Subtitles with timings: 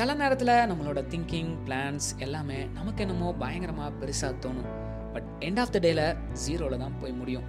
[0.00, 4.68] சில நேரத்தில் நம்மளோட திங்கிங் பிளான்ஸ் எல்லாமே நமக்கு என்னமோ பயங்கரமாக பெருசாக தோணும்.
[5.14, 6.02] பட் எண்ட் ஆஃப் த டேல
[6.44, 7.44] ஜீரோவில் தான் போய் முடியும்.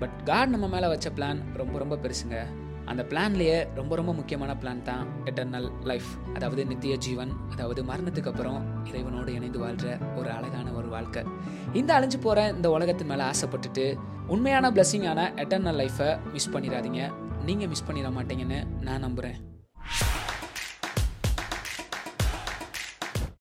[0.00, 2.40] பட் காட் நம்ம மேலே வச்ச பிளான் ரொம்ப ரொம்ப பெருசுங்க.
[2.86, 8.60] அந்த பிளான்லேயே ரொம்ப ரொம்ப முக்கியமான பிளான் தான் எட்டர்னல் லைஃப் அதாவது நித்திய ஜீவன் அதாவது மரணத்துக்கு அப்புறம்
[8.90, 11.24] இறைவனோடு இணைந்து வாழ்கிற ஒரு அழகான ஒரு வாழ்க்கை.
[11.72, 13.96] இந்த அழிஞ்சு போகிற இந்த உலகத்தின் மேலே ஆசைப்பட்டுட்டு
[14.26, 17.12] உண்மையான பிளஸ்ஸிங்கான எட்டர்னல் லைஃப்பை மிஸ் பண்ணிடாதீங்க.
[17.44, 19.40] நீங்கள் மிஸ் பண்ணிட மாட்டீங்கன்னு நான் நம்புகிறேன்